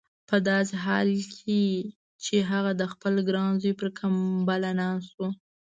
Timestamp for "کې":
1.39-1.63